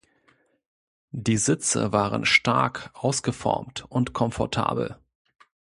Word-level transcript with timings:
Die 1.11 1.37
Sitze 1.37 1.91
waren 1.93 2.25
stark 2.25 2.89
ausgeformt 2.95 3.85
und 3.87 4.13
komfortabel. 4.13 4.97